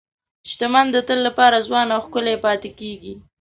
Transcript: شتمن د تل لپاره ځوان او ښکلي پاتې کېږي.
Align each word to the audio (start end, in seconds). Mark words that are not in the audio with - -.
شتمن 0.49 0.85
د 0.91 0.97
تل 1.07 1.19
لپاره 1.27 1.65
ځوان 1.67 1.87
او 1.95 1.99
ښکلي 2.05 2.35
پاتې 2.45 2.69
کېږي. 2.79 3.13